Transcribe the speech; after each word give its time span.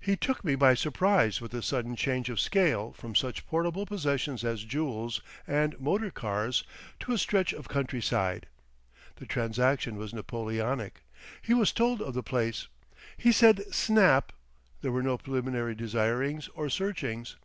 He 0.00 0.16
took 0.16 0.42
me 0.44 0.56
by 0.56 0.74
surprise 0.74 1.40
with 1.40 1.52
the 1.52 1.62
sudden 1.62 1.94
change 1.94 2.28
of 2.28 2.40
scale 2.40 2.92
from 2.92 3.14
such 3.14 3.46
portable 3.46 3.86
possessions 3.86 4.42
as 4.42 4.64
jewels 4.64 5.20
and 5.46 5.78
motor 5.78 6.10
cars 6.10 6.64
to 6.98 7.12
a 7.12 7.18
stretch 7.18 7.52
of 7.52 7.68
countryside. 7.68 8.48
The 9.14 9.26
transaction 9.26 9.94
was 9.94 10.12
Napoleonic; 10.12 11.02
he 11.40 11.54
was 11.54 11.70
told 11.70 12.02
of 12.02 12.14
the 12.14 12.22
place; 12.24 12.66
he 13.16 13.30
said 13.30 13.72
"snap"; 13.72 14.32
there 14.80 14.90
were 14.90 15.04
no 15.04 15.16
preliminary 15.16 15.76
desirings 15.76 16.48
or 16.56 16.68
searchings. 16.68 17.36